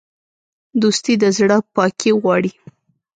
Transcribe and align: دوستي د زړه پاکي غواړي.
دوستي 0.81 1.13
د 1.21 1.23
زړه 1.37 1.57
پاکي 1.75 2.11
غواړي. 2.21 2.51